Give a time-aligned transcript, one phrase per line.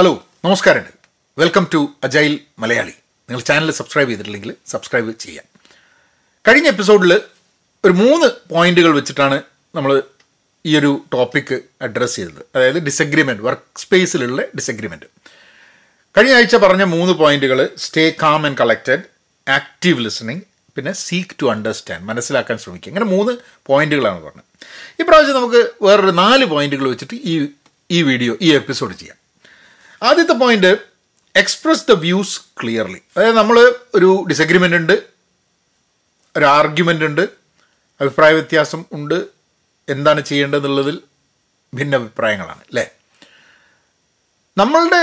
[0.00, 0.92] Hello നമസ്കാരമുണ്ട്.
[1.38, 5.44] Welcome to agile Malayali നിങ്ങൾ channel subscribe ചെയ്തിട്ടില്ലെങ്കിൽ സബ്സ്ക്രൈബ് ചെയ്യാം.
[6.48, 7.20] കഴിഞ്ഞ എപ്പിസോഡിൽ
[7.84, 9.42] ഒരു മൂന്ന് പോയിന്റുകൾ വെച്ചിട്ടാണ്
[9.74, 10.02] നമ്മൾ
[10.66, 12.46] ഈ ഒരു ടോപ്പിക്ക് അഡ്രസ്സ് ചെയ്തത്.
[12.54, 15.04] അതായത് ഡിസഗ്രിമെന്റ് വർക്ക് സ്പേസിലുള്ള ഡിസഗ്രിമെന്റ്
[16.16, 19.02] കഴിഞ്ഞ ആഴ്ച പറഞ്ഞ മൂന്ന് പോയിന്റുകൾ stay calm and collected
[19.50, 20.40] active listening
[20.76, 22.88] പിന്നെ സീക്ക് ടു അണ്ടർസ്റ്റാൻഡ് മനസ്സിലാക്കാൻ ശ്രമിക്കുക.
[22.88, 23.32] ഇങ്ങനെ മൂന്ന്
[23.66, 24.44] പോയിന്റുകളാണ് പറഞ്ഞത്.
[25.02, 27.48] ഇപ്രാവശ്യം നമുക്ക് വേറൊരു നാല് പോയിന്റുകൾ വെച്ചിട്ട് ഈ
[27.90, 29.19] ഈ വീഡിയോ ഈ എപ്പിസോഡ് ചെയ്യാം.
[30.02, 30.70] ആദ്യത്തെ point
[31.34, 33.56] express the views clearly അതായത് നമ്മൾ
[33.94, 34.96] ഒരു ഡിസഗ്രിമെന്റ് ഉണ്ട്
[36.34, 37.24] ഒരു ആർഗ്യുമെന്റ് ഉണ്ട്
[38.00, 39.18] അഭിപ്രായ വ്യത്യാസം ഉണ്ട്
[39.88, 40.96] എന്താണ് ചെയ്യേണ്ടതെന്നുള്ളതിൽ
[41.72, 42.84] ഭിന്നഭിപ്രായങ്ങളാണ് അല്ലേ?
[44.56, 45.02] നമ്മളുടെ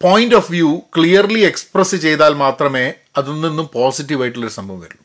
[0.00, 2.84] point of view clearly express ചെയ്താൽ മാത്രമേ
[3.16, 5.02] അതിൽ നിന്നും പോസിറ്റീവായിട്ടുള്ളൊരു സംഭവം വരുള്ളൂ.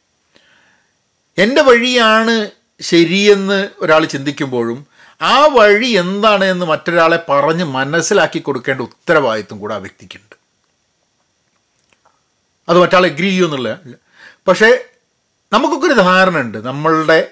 [1.37, 2.35] എന്റെ വഴിയാണ്
[2.81, 4.79] ശരിയെന്ന് ഒരാൾ ചിന്തിക്കുമ്പോഴും
[5.21, 10.35] ആ വഴി എന്താണ് എന്ന് മറ്റൊരാളെ പറഞ്ഞ് മനസ്സിലാക്കി കൊടുക്കേണ്ട ഉത്തരവാദിത്വം കൂടെ ആ വ്യക്തിക്കുണ്ട്.
[12.69, 13.79] അത് മറ്റാൾ എഗ്രി ചെയ്യുമെന്നുള്ള
[14.47, 14.85] പക്ഷേ
[15.53, 17.31] നമുക്കൊക്കെ ഒരു ധാരണ ഉണ്ട് നമ്മളുടെ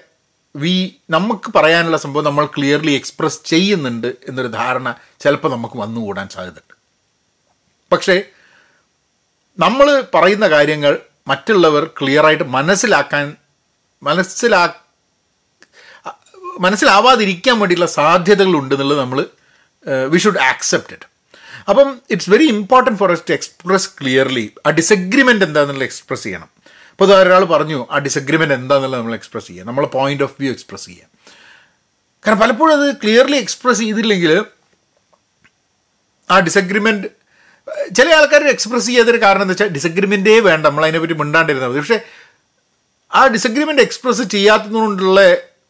[0.56, 6.74] വി നമുക്ക് പറയാനുള്ള സംഭവം നമ്മൾ ക്ലിയർലി എക്സ്പ്രസ് ചെയ്യുന്നുണ്ട് എന്നൊരു ധാരണ ചിലപ്പോൾ നമുക്ക് വന്നുകൂടാൻ സാധ്യതയുണ്ട്.
[7.92, 8.22] പക്ഷേ
[9.58, 13.36] നമ്മൾ പറയുന്ന കാര്യങ്ങൾ മറ്റുള്ളവർ ക്ലിയറായിട്ട് മനസ്സിലാക്കാൻ
[14.02, 14.74] മനസ്സിലാ
[16.60, 19.20] മനസ്സിലാവാതിരിക്കാൻ വേണ്ടിയിട്ടുള്ള സാധ്യതകൾ ഉണ്ടെന്നുള്ളത് നമ്മൾ
[20.12, 21.06] വി ഷുഡ് ആക്സെപ്റ്റ് ഇറ്റ്
[21.70, 26.48] അപ്പം it's very important for us to express clearly ആ ഡിസഗ്രിമെന്റ് എന്താണെന്നുള്ള എക്സ്പ്രസ് ചെയ്യണം.
[26.92, 31.06] ഇപ്പോൾ ഒരാൾ പറഞ്ഞു ആ ഡിസഗ്രിമെന്റ് എന്താണെന്നുള്ളത് നമ്മൾ എക്സ്പ്രസ് ചെയ്യുക നമ്മളെ പോയിന്റ് ഓഫ് വ്യൂ എക്സ്പ്രസ് ചെയ്യുക
[32.24, 34.32] കാരണം പലപ്പോഴും അത് ക്ലിയർലി എക്സ്പ്രസ് ചെയ്തില്ലെങ്കിൽ
[36.30, 37.08] ആ ഡിസഗ്രിമെന്റ്
[37.96, 41.80] ചില ആൾക്കാർ എക്സ്പ്രസ് ചെയ്യാത്തൊരു കാരണം എന്താ വെച്ചാൽ ഡിസഗ്രിമെന്റേ വേണ്ട നമ്മൾ അതിനെപ്പറ്റി മിണ്ടാണ്ടിരുന്നത് മതി.
[41.82, 41.98] പക്ഷേ
[43.12, 45.20] ആ ഡിസഗ്രിമെന്റ് എക്സ്പ്രസ് ചെയ്യാത്തതുകൊണ്ടുള്ള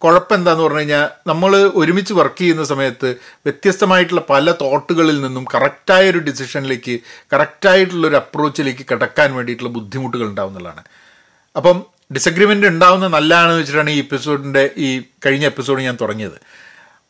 [0.02, 3.08] കുഴപ്പം എന്താന്ന് പറഞ്ഞു കഴിഞ്ഞാൽ നമ്മൾ ഒരുമിച്ച് വർക്ക് ചെയ്യുന്ന സമയത്ത്
[3.46, 7.00] വ്യത്യസ്തമായിട്ടുള്ള പല തോട്ടുകളിൽ നിന്നും കറക്റ്റായ ഒരു ഡിസിഷനിലേക്ക്
[7.32, 10.84] കറക്റ്റായിട്ടുള്ള ഒരു അപ്രോച്ചിലേക്ക് കിടക്കാൻ വേണ്ടിയിട്ടുള്ള ബുദ്ധിമുട്ടുകൾ ഉണ്ടാവുന്നതാണ്
[11.56, 11.84] അപ്പം
[12.14, 14.88] ഡിസഗ്രിമെന്റ് ഉണ്ടാവുന്ന നല്ലതാണെന്ന് വെച്ചിട്ടാണ് ഈ എപ്പിസോഡിന്റെ ഈ
[15.26, 16.38] കഴിഞ്ഞ എപ്പിസോഡ് ഞാൻ തുടങ്ങിയത്.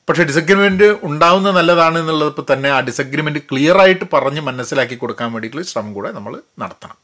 [0.08, 6.12] പക്ഷേ ഡിസഗ്രിമെന്റ് ഉണ്ടാവുന്ന നല്ലതാണ് എന്നുള്ളപ്പോൾ തന്നെ ആ ഡിസഗ്രിമെന്റ് ക്ലിയറായിട്ട് പറഞ്ഞ് മനസ്സിലാക്കി കൊടുക്കാൻ വേണ്ടിയിട്ടുള്ള ശ്രമം കൂടെ
[6.12, 6.96] നമ്മൾ നടത്തണം.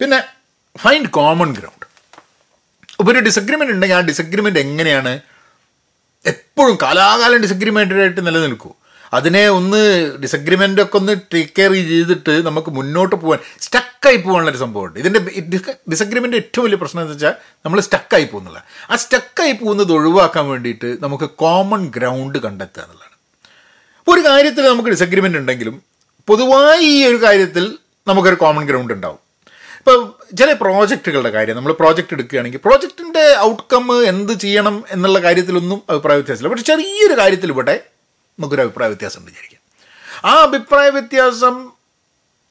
[0.00, 0.18] പിന്നെ
[0.78, 1.87] ഫൈൻഡ് കോമൺ ഗ്രൗണ്ട്
[3.00, 5.20] ഇപ്പോൾ ഒരു ഡിസഗ്രിമെന്റ് ഉണ്ടെങ്കിൽ ആ ഡിസഗ്രിമെന്റ് എങ്ങനെയാണ്?
[6.26, 8.74] എപ്പോഴും കാലാകാലം ഡിസഗ്രിമെന്റായിട്ട് നിലനിൽക്കൂ.
[9.14, 9.80] അതിനെ ഒന്ന്
[10.22, 14.98] ഡിസഗ്രിമെന്റ് ഒക്കെ ഒന്ന് ടേക്ക് കെയർ ചെയ്തിട്ട് നമുക്ക് മുന്നോട്ട് പോകാൻ സ്റ്റക്കായി പോകാനുള്ളൊരു സംഭവമുണ്ട്.
[14.98, 15.20] ഇതിന്റെ
[15.90, 21.24] ഡിസഗ്രിമെന്റ് ഏറ്റവും വലിയ പ്രശ്നം എന്ന് വെച്ചാൽ നമ്മൾ സ്റ്റക്കായി പോകുന്നില്ല ആ സ്റ്റക്കായി പോകുന്നത് ഒഴിവാക്കാൻ വേണ്ടിയിട്ട് നമുക്ക്
[21.24, 23.16] കോമൺ ഗ്രൗണ്ട് കണ്ടെത്തുക എന്നുള്ളതാണ്.
[23.98, 25.82] അപ്പോൾ ഒരു കാര്യത്തിൽ നമുക്ക് ഡിസഗ്രിമെന്റ് ഉണ്ടെങ്കിലും
[26.26, 29.27] പൊതുവായി ഈ ഒരു കാര്യത്തിൽ നമുക്കൊരു കോമൺ ഗ്രൗണ്ട് ഉണ്ടാവും.
[29.88, 36.48] ഇപ്പോൾ ചില പ്രോജക്റ്റുകളുടെ കാര്യം നമ്മൾ പ്രോജക്റ്റ് എടുക്കുകയാണെങ്കിൽ പ്രോജക്റ്റിന്റെ ഔട്ട്കം എന്ത് ചെയ്യണം എന്നുള്ള കാര്യത്തിലൊന്നും അഭിപ്രായ വ്യത്യാസമില്ല.
[36.48, 37.80] പക്ഷേ ചെറിയൊരു കാര്യത്തിൽ ഇവിടെ
[38.38, 39.60] നമുക്കൊരു അഭിപ്രായ വ്യത്യാസം ഉണ്ട് വിചാരിക്കാം.
[40.24, 41.70] ആ അഭിപ്രായ വ്യത്യാസം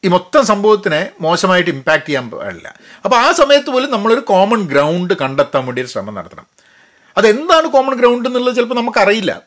[0.04, 2.76] ഈ മൊത്തം സംഭവത്തിനെ മോശമായിട്ട് ഇമ്പാക്റ്റ് ചെയ്യാൻ പാടില്ല.
[3.06, 6.46] അപ്പോൾ ആ സമയത്ത് പോലും നമ്മളൊരു കോമൺ ഗ്രൗണ്ട് കണ്ടെത്താൻ വേണ്ടി ഒരു ശ്രമം നടത്തണം.
[7.18, 9.42] അതെന്താണ് കോമൺ ഗ്രൗണ്ട് എന്നുള്ളത് ചിലപ്പോൾ നമുക്കറിയില്ല.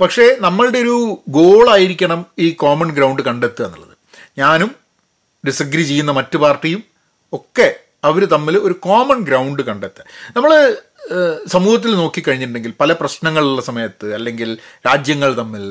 [0.00, 3.96] പക്ഷേ നമ്മളുടെ ഒരു ഗോളായിരിക്കണം ഈ കോമൺ ഗ്രൗണ്ട് കണ്ടെത്തുക എന്നുള്ളത്.
[4.38, 4.74] ഞാനും
[5.46, 6.89] ഡിസഗ്രി ചെയ്യുന്ന മറ്റു പാർട്ടിയും
[7.32, 7.68] ഒക്കെ
[8.04, 10.04] അവർ തമ്മിൽ ഒരു കോമൺ ഗ്രൗണ്ട് കണ്ടെത്തുക.
[10.36, 10.50] നമ്മൾ
[11.46, 14.50] സമൂഹത്തിൽ നോക്കിക്കഴിഞ്ഞിട്ടുണ്ടെങ്കിൽ പല പ്രശ്നങ്ങളുള്ള സമയത്ത് അല്ലെങ്കിൽ
[14.86, 15.64] രാജ്യങ്ങൾ തമ്മിൽ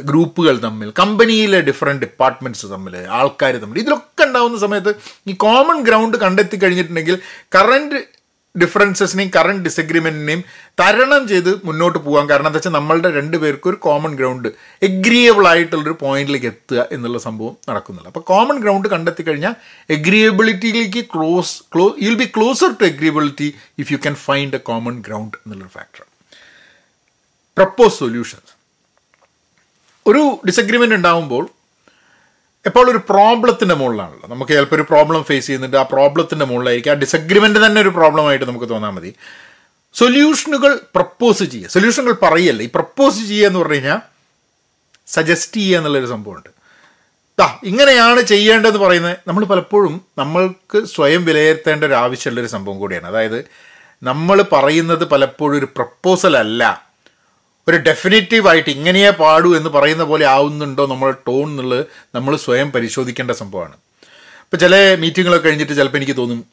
[0.00, 4.92] ഗ്രൂപ്പുകൾ തമ്മിൽ കമ്പനിയിലെ ഡിഫറെന്റ് ഡിപ്പാർട്ട്മെന്റ്സ് തമ്മിൽ ആൾക്കാർ തമ്മിൽ ഇതിലൊക്കെ ഉണ്ടാകുന്ന സമയത്ത്
[5.26, 7.16] ഈ കോമൺ ഗ്രൗണ്ട് കണ്ടെത്തി കഴിഞ്ഞിട്ടുണ്ടെങ്കിൽ
[7.54, 8.00] കറന്റ്
[8.54, 10.44] ഡിഫറൻസസിനെയും കറണ്ട് ഡിസഗ്രിമെന്റിനെയും
[10.80, 14.48] തരണം ചെയ്ത് മുന്നോട്ട് പോകാം കാരണം എന്താ വെച്ചാൽ നമ്മളുടെ രണ്ട് പേർക്കും ഒരു കോമൺ ഗ്രൗണ്ട്
[14.82, 19.54] എഗ്രിയബിൾ ആയിട്ടുള്ളൊരു പോയിന്റിലേക്ക് എത്തുക എന്നുള്ള സംഭവം നടക്കുന്നില്ല അപ്പോൾ കോമൺ ഗ്രൗണ്ട് കണ്ടെത്തി കഴിഞ്ഞാൽ
[19.90, 25.36] എഗ്രിയബിലിറ്റിയിലേക്ക് close clo will be closer to agreeability if you can find a common ground
[25.36, 26.04] എന്നുള്ളൊരു ഫാക്ടർ
[27.56, 28.52] പ്രപ്പോസ് സൊല്യൂഷൻസ്
[30.06, 31.42] ഒരു ഡിസഗ്രിമെന്റ് ഉണ്ടാകുമ്പോൾ
[32.66, 34.28] എപ്പോൾ ഒരു പ്രോബ്ലത്തിന്റെ മുകളിലാണല്ലോ.
[34.28, 38.68] നമുക്ക് ചിലപ്പോൾ ഒരു പ്രോബ്ലം ഫേസ് ചെയ്യുന്നുണ്ട് ആ പ്രോബ്ലത്തിന്റെ മുകളിലായിരിക്കും ആ ഡിസഗ്രിമെന്റ് തന്നെ ഒരു പ്രോബ്ലമായിട്ട് നമുക്ക്
[38.68, 39.14] തോന്നാൽ മതി.
[39.94, 41.68] സൊല്യൂഷനുകൾ പ്രപ്പോസ് ചെയ്യുക.
[41.68, 42.62] സൊല്യൂഷനുകൾ പറയല്ല?
[42.62, 43.98] ഈ പ്രപ്പോസ് ചെയ്യുക എന്ന് പറഞ്ഞു കഴിഞ്ഞാൽ
[45.06, 46.48] സജസ്റ്റ് ചെയ്യുക എന്നുള്ളൊരു സംഭവമുണ്ട്.
[47.38, 49.16] ദാ ഇങ്ങനെയാണ് ചെയ്യേണ്ടതെന്ന് പറയുന്നത്.
[49.26, 53.06] നമ്മൾ പലപ്പോഴും നമ്മൾക്ക് സ്വയം വിലയിരുത്തേണ്ട ഒരു ആവശ്യമുള്ളൊരു സംഭവം കൂടിയാണ്.
[53.06, 53.44] അതായത്
[54.02, 56.91] നമ്മൾ പറയുന്നത് പലപ്പോഴും ഒരു പ്രപ്പോസൽ അല്ല.
[57.68, 63.76] ഒരു ഡെഫിനറ്റീവ് ഇങ്ങനെയേ പാടൂ എന്ന് പറയുന്ന പോലെ ആവുന്നുണ്ടോ നമ്മുടെ ടോൺ എന്നുള്ളത് നമ്മൾ സ്വയം പരിശോധിക്കേണ്ട സംഭവമാണ്.
[64.42, 66.46] ഇപ്പോൾ ചില മീറ്റിങ്ങുകളൊക്കെ കഴിഞ്ഞിട്ട് ചിലപ്പോൾ എനിക്ക് തോന്നും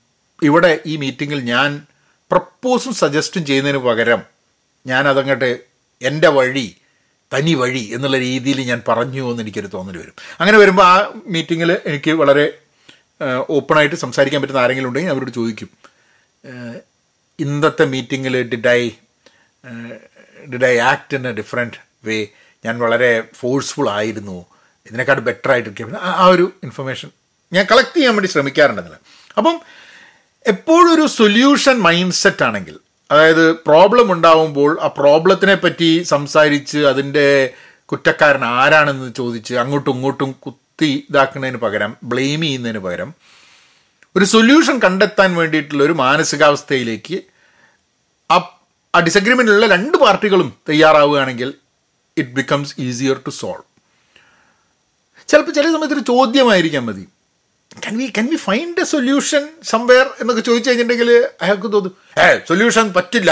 [0.44, 1.82] ഇവിടെ ഈ മീറ്റിങ്ങിൽ ഞാൻ
[2.32, 4.22] പ്രപ്പോസും സജസ്റ്റും ചെയ്യുന്നതിന് പകരം
[4.88, 5.60] ഞാൻ അതങ്ങോട്ട്
[6.02, 6.76] എന്റെ വഴി
[7.34, 10.14] തനി വഴി എന്നുള്ള രീതിയിൽ ഞാൻ പറഞ്ഞു എന്ന് എനിക്കൊരു തോന്നൽ വരും.
[10.40, 12.46] അങ്ങനെ വരുമ്പോൾ ആ മീറ്റിങ്ങിൽ എനിക്ക് വളരെ
[13.50, 15.70] ഓപ്പണായിട്ട് സംസാരിക്കാൻ പറ്റുന്ന ആരെങ്കിലും ഉണ്ടെങ്കിൽ അവരോട് ചോദിക്കും
[17.40, 18.92] ഇന്നത്തെ മീറ്റിങ്ങിൽ did I
[20.46, 21.74] did I act in a different
[22.06, 22.28] way
[22.66, 24.46] ഞാൻ വളരെ ഫോഴ്സ്ഫുൾ ആയിരുന്നു.
[24.86, 25.94] ഇതിനെക്കാട്ട് ബെറ്റർ ആയിട്ടിരിക്കും.
[26.02, 27.10] ആ- ഒരു ഇൻഫർമേഷൻ
[27.54, 29.00] ഞാൻ കളക്ട് ചെയ്യാൻ വേണ്ടി ശ്രമിക്കാറുണ്ടെന്നില്ല.
[29.38, 29.62] അപ്പം
[30.48, 32.80] എപ്പോഴും ഒരു സൊല്യൂഷൻ മൈൻഡ് സെറ്റ് ആണെങ്കിൽ
[33.12, 37.50] അതായത് പ്രോബ്ലം ഉണ്ടാവുമ്പോൾ ആ പ്രോബ്ലത്തിനെ പറ്റി സംസാരിച്ച് അതിന്റെ
[37.86, 43.14] കുറ്റക്കാരൻ ആരാണെന്ന് ചോദിച്ച് അങ്ങോട്ടും ഇങ്ങോട്ടും കുത്തി ഇതാക്കുന്നതിന് പകരം ബ്ലെയിം ചെയ്യുന്നതിന് പകരം
[44.16, 47.20] ഒരു സൊല്യൂഷൻ കണ്ടെത്താൻ വേണ്ടിയിട്ടുള്ള ഒരു മാനസികാവസ്ഥയിലേക്ക്
[48.32, 48.59] ആ
[48.96, 51.50] ആ ഡിസഗ്രിമെന്റിലുള്ള രണ്ട് പാർട്ടികളും തയ്യാറാവുകയാണെങ്കിൽ
[52.18, 53.66] it becomes easier to solve
[55.30, 57.04] ചിലപ്പോൾ ചില സമയത്ത് ഒരു ചോദ്യമായിരിക്കാൻ മതി.
[57.86, 61.10] Can we can we find a solution somewhere എന്നൊക്കെ ചോദിച്ചു കഴിഞ്ഞിട്ടുണ്ടെങ്കിൽ
[61.44, 61.94] അയാൾക്ക് തോന്നും
[62.26, 63.32] ഏ സൊല്യൂഷൻ പറ്റില്ല.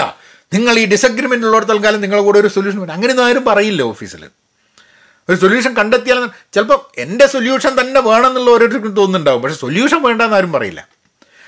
[0.54, 2.94] നിങ്ങൾ ഈ ഡിസഗ്രിമെന്റ് ഉള്ളവർ തൽക്കാലം നിങ്ങളുടെ കൂടെ ഒരു സൊല്യൂഷൻ വേണം.
[2.96, 4.22] അങ്ങനെയൊന്നും ആരും പറയില്ല ഓഫീസിൽ
[5.28, 6.20] ഒരു സൊല്യൂഷൻ കണ്ടെത്തിയാൽ
[6.54, 9.42] ചിലപ്പോൾ എന്റെ സൊല്യൂഷൻ തന്നെ വേണമെന്നുള്ള ഓരോരുത്തർക്കും തോന്നുന്നുണ്ടാവും.
[9.42, 10.80] പക്ഷേ സൊല്യൂഷൻ വേണ്ടെന്ന് ആരും പറയില്ല.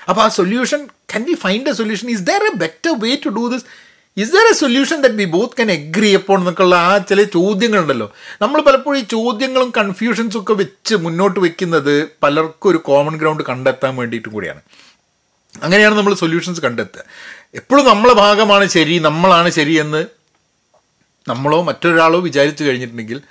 [0.09, 0.81] അപ്പോൾ ആ solution
[1.13, 3.65] can we find a solution is there a better way to do this
[4.17, 8.13] is there a solution that we both can agree അപ്പോൾ എന്നൊക്കെയുള്ള ആ ചില ചോദ്യങ്ങളുണ്ടല്ലോ.
[8.41, 14.33] നമ്മൾ പലപ്പോഴും ഈ ചോദ്യങ്ങളും കൺഫ്യൂഷൻസും ഒക്കെ വെച്ച് മുന്നോട്ട് വെക്കുന്നത് പലർക്കും ഒരു കോമൺ ഗ്രൗണ്ട് കണ്ടെത്താൻ വേണ്ടിയിട്ടും
[14.33, 14.61] കൂടിയാണ്.
[15.63, 17.03] അങ്ങനെയാണ് നമ്മൾ സൊല്യൂഷൻസ് കണ്ടെത്തുക.
[17.53, 20.05] എപ്പോഴും നമ്മളെ ഭാഗമാണ് ശരി നമ്മളാണ് ശരിയെന്ന്
[21.29, 23.21] നമ്മളോ മറ്റൊരാളോ വിചാരിച്ചു കഴിഞ്ഞിട്ടുണ്ടെങ്കിൽ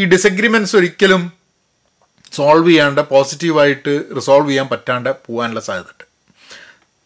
[0.00, 1.32] ഈ ഡിസഗ്രിമെന്റ്സ് ഒരിക്കലും
[2.32, 6.04] സോൾവ് ചെയ്യാണ്ട് പോസിറ്റീവായിട്ട് റിസോൾവ് ചെയ്യാൻ പറ്റാണ്ട് പോകാനുള്ള സാധ്യതയുണ്ട്.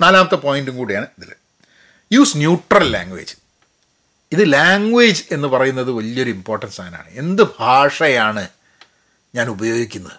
[0.00, 1.41] നാലാമത്തെ പോയിന്റും കൂടിയാണ് ഇതിൽ
[2.12, 3.34] യൂസ് ന്യൂട്രൽ ലാംഗ്വേജ്
[4.32, 7.10] ഇത് ലാംഗ്വേജ് എന്ന് പറയുന്നത് വലിയൊരു ഇമ്പോർട്ടൻസ് സാധനമാണ്.
[7.10, 8.48] എന്ത് ഭാഷയാണ്
[9.34, 10.18] ഞാൻ ഉപയോഗിക്കുന്നത്?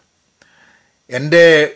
[1.10, 1.76] എന്റെ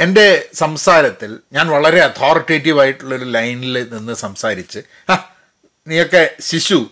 [0.00, 4.80] എന്റെ സംസാരത്തിൽ ഞാൻ വളരെ അതോറിറ്റേറ്റീവ് ആയിട്ടുള്ളൊരു ലൈനിൽ നിന്ന് സംസാരിച്ച്
[5.10, 5.32] ആ
[5.86, 6.90] നീയൊക്കെ ശിശു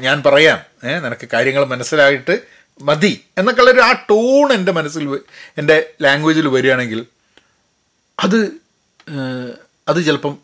[0.00, 2.40] ഞാൻ പറയാം നിനക്ക് കാര്യങ്ങൾ മനസ്സിലായിട്ട്
[2.82, 5.20] മതി എന്നൊക്കെയുള്ളൊരു ആ ടോൺ എന്റെ മനസ്സിൽ
[5.58, 7.06] എന്റെ ലാംഗ്വേജിൽ വരികയാണെങ്കിൽ
[8.20, 8.50] അത്
[9.88, 10.38] അത് ചിലപ്പം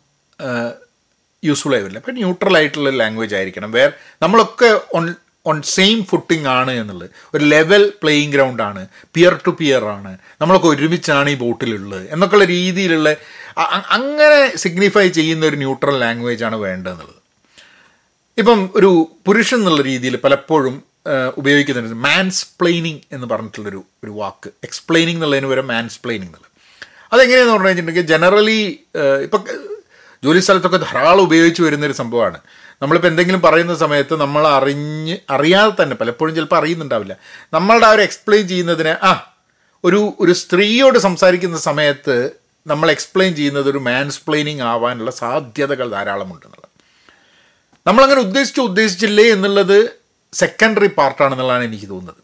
[1.45, 3.71] യൂസ്ഫുൾ ആവില്ല അപ്പം ന്യൂട്രൽ ആയിട്ടുള്ള ലാംഗ്വേജ് ആയിരിക്കണം.
[3.71, 7.09] വേർ നമ്മളൊക്കെ ഓൺ ഓൺ സെയിം ഫുട്ടിംഗ് ആണ് എന്നുള്ളത്.
[7.33, 8.87] ഒരു ലെവൽ പ്ലേയിങ് ഗ്രൗണ്ട് ആണ്.
[9.13, 10.17] പിയർ ടു പിയർ ആണ്.
[10.41, 12.13] നമ്മളൊക്കെ ഒരുമിച്ചാണ് ഈ ബോട്ടിലുള്ളത്.
[12.13, 13.15] എന്നൊക്കെയുള്ള രീതിയിലുള്ള
[13.89, 17.15] അങ്ങനെ സിഗ്നിഫൈ ചെയ്യുന്ന ഒരു ന്യൂട്രൽ ലാംഗ്വേജ് ആണ് വേണ്ടതെന്നുള്ളത്.
[18.37, 20.83] ഇപ്പം ഒരു പുരുഷൻ എന്നുള്ള രീതിയിൽ പലപ്പോഴും
[21.37, 21.95] ഉപയോഗിക്കുന്നുണ്ട്.
[21.95, 24.49] മാൻസ്പ്ലെയിനിങ് എന്ന് പറഞ്ഞിട്ടുള്ളൊരു ഒരു വാക്ക്.
[24.63, 26.51] എക്സ്പ്ലെയിനിങ് എന്നുള്ളതിന് പകരം മാൻസ്പ്ലെയിനിങ് എന്നുള്ളത്.
[27.13, 28.79] അതെങ്ങനെയാണെന്ന് പറഞ്ഞു കഴിഞ്ഞിട്ടുണ്ടെങ്കിൽ ജനറലി
[29.23, 29.43] ഇപ്പം
[30.23, 32.39] ജോലി സ്ഥലത്തൊക്കെ ധാരാളം ഉപയോഗിച്ച് വരുന്നൊരു സംഭവമാണ്.
[32.81, 37.15] നമ്മളിപ്പോൾ എന്തെങ്കിലും പറയുന്ന സമയത്ത് നമ്മൾ അറിഞ്ഞ് അറിയാതെ തന്നെ പലപ്പോഴും ചിലപ്പോൾ അറിയുന്നുണ്ടാവില്ല.
[37.53, 39.33] നമ്മളുടെ ആ ഒരു എക്സ്പ്ലെയിൻ ചെയ്യുന്നതിന് ആ
[39.83, 42.31] ഒരു ഒരു സ്ത്രീയോട് സംസാരിക്കുന്ന സമയത്ത്
[42.67, 46.69] നമ്മൾ എക്സ്പ്ലെയിൻ ചെയ്യുന്നത് ഒരു മാൻസ്പ്ലെയിനിങ് ആവാനുള്ള സാധ്യതകൾ ധാരാളമുണ്ടെന്നുള്ളത്.
[47.87, 49.89] നമ്മളങ്ങനെ ഉദ്ദേശിച്ചു ഉദ്ദേശിച്ചില്ലേ എന്നുള്ളത്
[50.33, 52.23] സെക്കൻഡറി പാർട്ടാണെന്നുള്ളതാണ് എനിക്ക് തോന്നുന്നത്.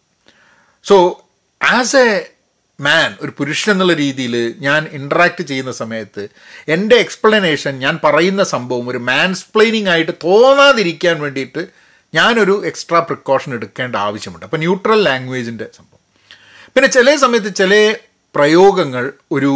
[0.83, 1.25] സോ
[1.63, 2.33] ആസ് എ
[2.79, 6.27] മാൻ ഒരു പുരുഷൻ എന്നുള്ള രീതിയിൽ ഞാൻ ഇൻട്രാക്ട് ചെയ്യുന്ന സമയത്ത്
[6.67, 11.67] എന്റെ എക്സ്പ്ലനേഷൻ ഞാൻ പറയുന്ന സംഭവം ഒരു മാൻസ്പ്ലെയിനിങ് ആയിട്ട് തോന്നാതിരിക്കാൻ വേണ്ടിയിട്ട്
[12.15, 14.45] ഞാനൊരു എക്സ്ട്രാ പ്രിക്കോഷൻ എടുക്കേണ്ട ആവശ്യമുണ്ട്.
[14.45, 16.01] അപ്പോൾ ന്യൂട്രൽ ലാംഗ്വേജിന്റെ സംഭവം.
[16.73, 17.95] പിന്നെ ചില സമയത്ത് ചില
[18.35, 19.53] പ്രയോഗങ്ങൾ ഒരു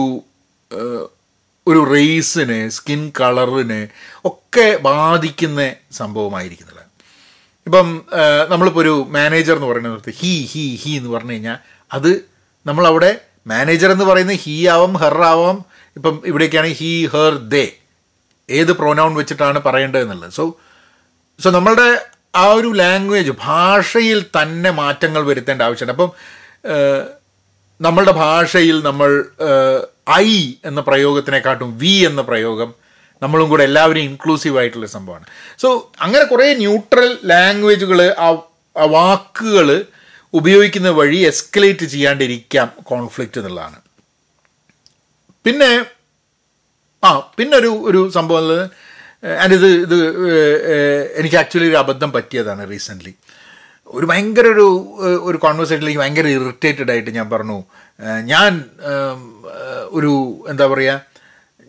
[1.68, 3.88] ഒരു റേസിന് സ്കിൻ കളറിന്
[4.26, 6.82] ഒക്കെ ബാധിക്കുന്ന സംഭവമായിരിക്കുന്നില്ല.
[7.68, 7.88] ഇപ്പം
[8.50, 11.58] നമ്മളിപ്പോൾ ഒരു മാനേജർ എന്ന് പറയുന്നത് ഹി ഹി ഹി എന്ന് പറഞ്ഞു കഴിഞ്ഞാൽ
[11.94, 15.66] അത് നമ്മളവിടെ മാനേജർ എന്ന് പറയുന്നത് ഹീ ആവാം ഹെർ ആവാം.
[15.96, 17.72] ഇപ്പം ഇവിടേക്കാണെങ്കിൽ ഹീ ഹെർ ദേ
[18.50, 20.32] ഏത് പ്രൊനൗൺ വെച്ചിട്ടാണ് പറയേണ്ടത് എന്നുള്ളത്.
[20.32, 20.58] സോ
[21.44, 22.06] സോ നമ്മളുടെ
[22.36, 25.94] ആ ഒരു ലാംഗ്വേജ് ഭാഷയിൽ തന്നെ മാറ്റങ്ങൾ വരുത്തേണ്ട ആവശ്യമുണ്ട്.
[25.94, 26.12] അപ്പം
[27.82, 29.26] നമ്മളുടെ ഭാഷയിൽ നമ്മൾ
[30.10, 32.74] ഐ എന്ന പ്രയോഗത്തിനെക്കാട്ടും വി എന്ന പ്രയോഗം
[33.24, 35.26] നമ്മളും കൂടെ എല്ലാവരും ഇൻക്ലൂസീവ് ആയിട്ടുള്ള സംഭവമാണ്.
[35.62, 39.86] സോ അങ്ങനെ കുറേ ന്യൂട്രൽ ലാംഗ്വേജുകൾ ആ വാക്കുകൾ
[40.34, 43.80] ഉപയോഗിക്കുന്ന വഴി എസ്കലേറ്റ് ചെയ്യാണ്ടിരിക്കാം കോൺഫ്ലിക്റ്റ് എന്നുള്ളതാണ്.
[45.46, 45.72] പിന്നെ
[47.04, 48.46] ആ പിന്നെ ഒരു ഒരു സംഭവം
[49.42, 49.98] ആൻഡ് ഇത് ഇത്
[51.20, 53.14] എനിക്ക് ആക്ച്വലി ഒരു അബദ്ധം പറ്റിയതാണ് റീസെന്റ്ലി
[53.88, 54.68] ഒരു ഭയങ്കര ഒരു
[55.24, 57.58] ഒരു കോൺവെർസേഷനിലേക്ക് ഭയങ്കര ഇറിറ്റേറ്റഡ് ആയിട്ട് ഞാൻ പറഞ്ഞു
[58.24, 58.52] ഞാൻ
[59.90, 60.12] ഒരു
[60.50, 61.06] എന്താ പറയുക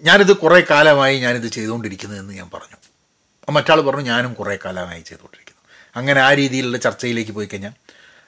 [0.02, 2.78] ഞാനിത് കുറേ കാലമായി ഞാനിത് ചെയ്തുകൊണ്ടിരിക്കുന്നതെന്ന് ഞാൻ പറഞ്ഞു.
[3.48, 5.62] മറ്റാൾ പറഞ്ഞു ഞാനും കുറേ കാലമായി ചെയ്തുകൊണ്ടിരിക്കുന്നു.
[5.96, 7.74] അങ്ങനെ ആ രീതിയിലുള്ള ചർച്ചയിലേക്ക് പോയി കഴിഞ്ഞാൽ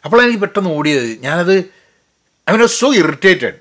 [0.04, 1.08] അപ്പോഴാണ് എനിക്ക് പെട്ടെന്ന് ഓടിയത്.
[1.26, 1.54] ഞാനത്
[2.46, 3.58] ഐ മീൻ സോ ഇറിറ്റേറ്റഡ്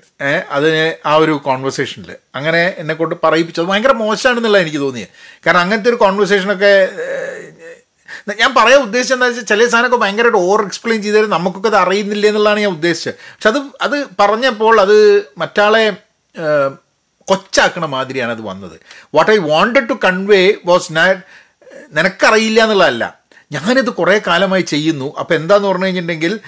[0.56, 5.12] അതിന് ആ ഒരു കോൺവെർസേഷനിൽ അങ്ങനെ എന്നെ കൊണ്ട് പറയിപ്പിച്ചത് ഭയങ്കര മോശമാണെന്നുള്ള എനിക്ക് തോന്നിയത്
[5.44, 6.72] കാരണം അങ്ങനത്തെ ഒരു കോൺവെർസേഷനൊക്കെ
[8.40, 12.60] ഞാൻ പറയാൻ ഉദ്ദേശിച്ചത് എന്താ വെച്ചാൽ ചില സാധനമൊക്കെ ഭയങ്കരമായിട്ട് ഓവർ എക്സ്പ്ലെയിൻ ചെയ്താൽ നമുക്കൊക്കെ അത് അറിയുന്നില്ല എന്നുള്ളതാണ്
[12.64, 13.14] ഞാൻ ഉദ്ദേശിച്ചത്.
[13.34, 14.96] പക്ഷെ അത് അത് പറഞ്ഞപ്പോൾ അത്
[15.42, 15.84] മറ്റാളെ
[17.28, 18.76] കൊച്ചാക്കണ മാതിരിയാണ് അത് വന്നത്.
[19.16, 21.22] What I wanted to convey was not
[21.98, 23.04] നിനക്കറിയില്ല എന്നുള്ളതല്ല.
[23.52, 25.06] ഞാനിത് കുറേ കാലമായി ചെയ്യുന്നു.
[25.18, 26.40] അപ്പോൾ എന്താന്ന് പറഞ്ഞു കഴിഞ്ഞിട്ടുണ്ടെങ്കിൽ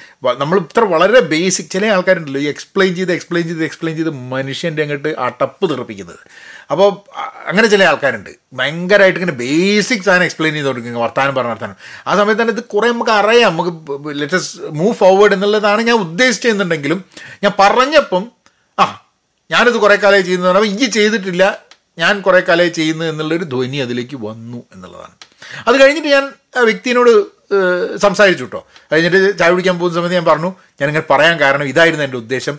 [0.42, 5.11] നമ്മൾ ഇത്ര വളരെ ബേസിക് ചില ആൾക്കാരുണ്ടല്ലോ ഈ എക്സ്പ്ലെയിൻ ചെയ്ത് എക്സ്പ്ലെയിൻ ചെയ്ത് എക്സ്പ്ലെയിൻ ചെയ്ത് മനുഷ്യന്റെ അങ്ങോട്ട്
[5.18, 6.18] ആ ടപ്പ് തെറിപ്പിക്കുന്നത്.
[6.71, 6.88] അപ്പോൾ
[7.47, 8.30] അങ്ങനെ ചില ആൾക്കാരുണ്ട്.
[8.54, 11.76] ഭയങ്കരമായിട്ട് ഇങ്ങനെ ബേസിക് സാധനം എക്സ്പ്ലെയിൻ ചെയ്ത് കൊടുക്കുക വർത്താനം പറഞ്ഞ വർത്താനം.
[12.06, 13.50] ആ സമയത്ത് തന്നെ ഇത് കുറേ നമുക്ക് അറിയാം.
[13.52, 13.73] നമുക്ക്
[14.21, 17.04] ലെറ്റസ് മൂവ് ഫോർവേഡ് എന്നുള്ളതാണ് ഞാൻ ഉദ്ദേശിച്ചെന്നുണ്ടെങ്കിലും
[17.44, 18.25] ഞാൻ പറഞ്ഞപ്പം
[18.78, 18.87] ആ
[19.50, 21.59] ഞാനിത് കുറേ കാലമായി ചെയ്യുന്നു അപ്പോൾ ഇഞ്ചി ചെയ്തിട്ടില്ല.
[21.99, 25.14] ഞാൻ കുറേ കാലമായി ചെയ്യുന്നു എന്നുള്ളൊരു ധ്വനി അതിലേക്ക് വന്നു എന്നുള്ളതാണ്.
[25.68, 26.25] അത് കഴിഞ്ഞിട്ട് ഞാൻ
[26.56, 27.12] ആ വ്യക്തിയോട്
[27.96, 28.61] സംസാരിച്ചു കേട്ടോ
[28.92, 32.56] കഴിഞ്ഞിട്ട് ചായ കുടിക്കാൻ പോകുന്ന സമയത്ത് ഞാൻ പറഞ്ഞു ഞാൻ ഞാനിങ്ങനെ പറയാൻ കാരണം ഇതായിരുന്നു എന്റെ ഉദ്ദേശം.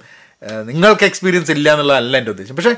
[0.66, 2.56] നിങ്ങൾക്ക് എക്സ്പീരിയൻസ് ഇല്ല എന്നുള്ളതല്ല എന്റെ ഉദ്ദേശം.
[2.56, 2.74] പക്ഷേ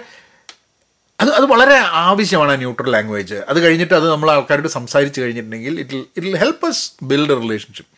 [1.20, 6.38] അത് അത് വളരെ ആവശ്യമാണ് ന്യൂട്രൽ ലാംഗ്വേജ് അത് കഴിഞ്ഞിട്ട് അത് നമ്മൾ ആൾക്കാരോട് സംസാരിച്ച് കഴിഞ്ഞിട്ടുണ്ടെങ്കിൽ it it
[6.38, 7.92] help us build a relationship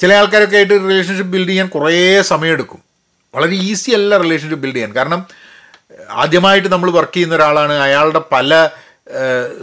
[0.00, 2.80] ചില ആൾക്കാരൊക്കെ ആയിട്ട് റിലേഷൻഷിപ്പ് ബിൽഡ് ചെയ്യാൻ കുറേ സമയമെടുക്കും.
[3.34, 4.92] വളരെ ഈസി അല്ല റിലേഷൻഷിപ്പ് ബിൽഡ് ചെയ്യാൻ.
[4.96, 5.20] കാരണം
[6.10, 8.50] ആദ്യമായിട്ട് നമ്മൾ വർക്ക് ചെയ്യുന്ന ഒരാളാണ് അയാളുടെ പല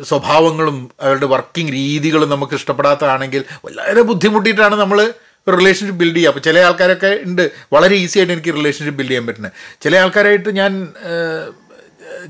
[0.04, 5.14] സ്വഭാവങ്ങളും അവരുടെ വർക്കിംഗ് രീതികളും നമുക്ക് ഇഷ്ടപ്പെടാത്തതാണെങ്കിൽ വളരെ ബുദ്ധിമുട്ടിയിട്ടാണ് നമ്മൾ
[5.50, 6.30] റിലേഷൻഷിപ്പ് ബിൽഡ് ചെയ്യുക.
[6.30, 7.52] അപ്പോൾ ചില ആൾക്കാരൊക്കെ ഉണ്ട്.
[7.74, 9.52] വളരെ ഈസി ആയിട്ട് എനിക്ക് റിലേഷൻഷിപ്പ് ബിൽഡ് ചെയ്യാൻ പറ്റുന്നത്.
[9.82, 10.88] ചില ആൾക്കാരായിട്ട് ഞാൻ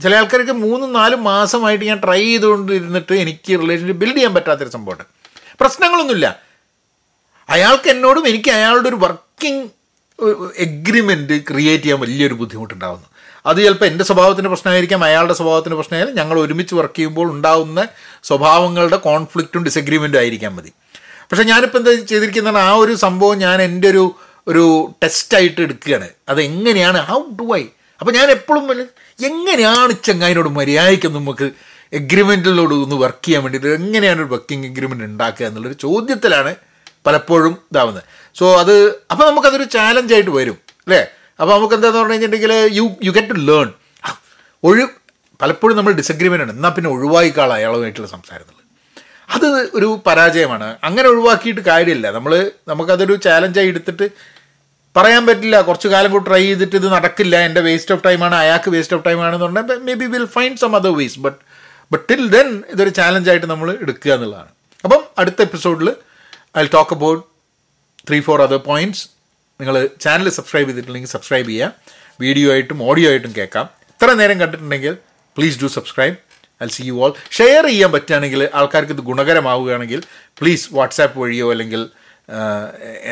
[0.01, 5.05] ചില ആൾക്കാരൊക്കെ മൂന്നും നാലും മാസമായിട്ട് ഞാൻ ട്രൈ ചെയ്തുകൊണ്ടിരുന്നിട്ട് എനിക്ക് റിലേഷൻഷിപ്പ് ബിൽഡ് ചെയ്യാൻ പറ്റാത്തൊരു സംഭവമാണ്
[5.59, 6.39] പ്രശ്നങ്ങളൊന്നുമില്ല.
[7.49, 9.69] അയാൾക്ക് എന്നോടും എനിക്ക് അയാളുടെ ഒരു വർക്കിംഗ്
[10.57, 13.10] എഗ്രിമെന്റ് ക്രിയേറ്റ് ചെയ്യാൻ വലിയൊരു ബുദ്ധിമുട്ടുണ്ടാകുന്നു
[13.45, 17.87] അത് ചിലപ്പോൾ എന്റെ സ്വഭാവത്തിന്റെ പ്രശ്നമായിരിക്കാം അയാളുടെ സ്വഭാവത്തിന്റെ പ്രശ്നമായാലും ഞങ്ങൾ ഒരുമിച്ച് വർക്ക് ചെയ്യുമ്പോൾ ഉണ്ടാകുന്ന
[18.23, 20.71] സ്വഭാവങ്ങളുടെ കോൺഫ്ലിക്റ്റും ഡിസഗ്രിമെന്റും ആയിരിക്കാം മതി.
[21.31, 24.15] പക്ഷേ ഞാനിപ്പോൾ എന്താ ചെയ്തിരിക്കുന്നതാണ് ആ ഒരു സംഭവം ഞാൻ എന്റെ ഒരു
[24.47, 26.09] ഒരു ടെസ്റ്റായിട്ട് എടുക്കുകയാണ്.
[26.29, 27.63] അത് എങ്ങനെയാണ് ഹൗ ഡു ഐ
[27.99, 28.87] അപ്പോൾ ഞാൻ എപ്പോഴും
[29.25, 31.51] എങ്ങനെയാണ് ചെങ്ങായിനോട് മര്യാദയ്ക്ക് നമുക്ക്
[31.93, 36.55] എഗ്രിമെന്റിലോട് ഒന്ന് വർക്ക് ചെയ്യാൻ വേണ്ടിയിട്ട് എങ്ങനെയാണ് ഒരു വർക്കിംഗ് എഗ്രിമെന്റ് ഉണ്ടാക്കുക എന്നുള്ളൊരു ചോദ്യത്തിലാണ്
[37.05, 38.03] പലപ്പോഴും ഇതാവുന്നത്.
[38.35, 40.57] സോ അത് അപ്പോൾ നമുക്കതൊരു ചാലഞ്ചായിട്ട് വരും
[40.87, 41.07] അല്ലേ?
[41.41, 43.69] അപ്പോൾ നമുക്ക് എന്താന്ന് പറഞ്ഞു കഴിഞ്ഞിട്ടുണ്ടെങ്കിൽ you you get to learn
[44.63, 44.83] ഒഴി
[45.41, 46.51] പലപ്പോഴും നമ്മൾ ഡിസഗ്രിമെന്റ് ആണ്.
[46.51, 48.57] എന്നാൽ പിന്നെ ഒഴിവായിക്കാളാം അയാളുമായിട്ടുള്ള സംസാരം
[49.35, 49.45] അത്
[49.77, 50.77] ഒരു പരാജയമാണ്.
[50.83, 52.11] അങ്ങനെ ഒഴിവാക്കിയിട്ട് കാര്യമില്ല.
[52.11, 54.09] നമ്മൾ നമുക്കതൊരു ചാലഞ്ചായി എടുത്തിട്ട്
[54.97, 55.61] പറയാൻ പറ്റില്ല.
[55.61, 57.35] കുറച്ച് കാലം കൂടി ട്രൈ ചെയ്തിട്ട് ഇത് നടക്കില്ല.
[57.39, 60.93] എന്റെ വേസ്റ്റ് ഓഫ് ടൈമാണ് അയാൾക്ക് വേസ്റ്റ് ഓഫ് ടൈം ആണെന്ന് പറഞ്ഞാൽ maybe will find some other
[60.97, 61.37] ways but
[61.91, 64.49] but till then ഇതൊരു ചാലഞ്ചായിട്ട് നമ്മൾ എടുക്കുക എന്നുള്ളതാണ്.
[64.83, 65.95] അപ്പം അടുത്ത എപ്പിസോഡിൽ
[66.57, 67.23] I talk about
[68.09, 69.20] three four other points
[69.61, 71.73] നിങ്ങൾ ചാനൽ സബ്സ്ക്രൈബ് ചെയ്തിട്ടില്ലെങ്കിൽ സബ്സ്ക്രൈബ് ചെയ്യുക
[72.23, 73.65] വീഡിയോ ആയിട്ടും ഓഡിയോ ആയിട്ടും കേൾക്കാം.
[73.93, 74.93] ഇത്ര നേരം കണ്ടിട്ടുണ്ടെങ്കിൽ
[75.37, 76.15] please do subscribe
[76.65, 80.01] I see you all share ചെയ്യാൻ പറ്റുകയാണെങ്കിൽ ആൾക്കാർക്ക് ഇത് ഗുണകരമാവുകയാണെങ്കിൽ
[80.39, 81.83] പ്ലീസ് വാട്സാപ്പ് വഴിയോ അല്ലെങ്കിൽ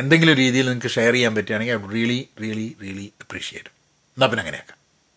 [0.01, 3.72] എന്തെങ്കിലും രീതിയിൽ നിങ്ങൾക്ക് ഷെയർ ചെയ്യാൻ പറ്റുകയാണെങ്കിൽ I really really really appreciate
[4.18, 4.78] എന്നാൽ പിന്നെ അങ്ങനെയാക്കാം.